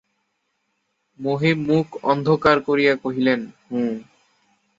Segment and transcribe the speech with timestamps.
[1.19, 3.93] মহিম মুখ অন্ধকার করিয়া কহিলেন, হুঁ।